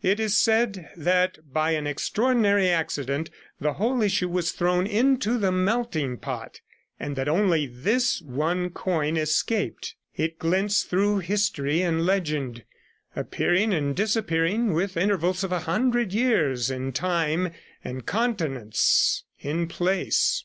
It 0.00 0.18
is 0.18 0.34
said 0.34 0.88
that 0.96 1.40
by 1.52 1.72
an 1.72 1.86
extraordinary 1.86 2.70
accident 2.70 3.28
the 3.60 3.74
whole 3.74 4.00
issue 4.00 4.30
was 4.30 4.50
thrown 4.50 4.86
into 4.86 5.36
the 5.36 5.52
melting 5.52 6.16
pot, 6.16 6.62
and 6.98 7.16
that 7.16 7.28
only 7.28 7.66
this 7.66 8.22
one 8.22 8.70
coin 8.70 9.18
escaped. 9.18 9.94
It 10.16 10.38
glints 10.38 10.84
through 10.84 11.18
history 11.18 11.82
and 11.82 12.06
legend, 12.06 12.64
appearing 13.14 13.74
and 13.74 13.94
disappearing, 13.94 14.72
with 14.72 14.96
intervals 14.96 15.44
of 15.44 15.52
a 15.52 15.60
hundred 15.68 16.14
years 16.14 16.70
in 16.70 16.92
time, 16.92 17.52
and 17.84 18.06
continents 18.06 19.24
in 19.38 19.68
place. 19.68 20.42